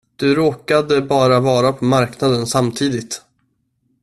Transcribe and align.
Du 0.15 0.35
råkade 0.35 1.01
bara 1.01 1.39
vara 1.39 1.73
på 1.73 1.85
marknaden 1.85 2.47
samtidigt. 2.47 3.21